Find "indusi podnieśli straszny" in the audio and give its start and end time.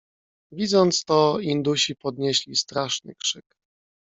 1.39-3.15